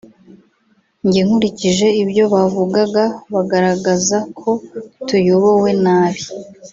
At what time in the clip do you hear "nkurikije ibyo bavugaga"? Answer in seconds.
1.25-3.03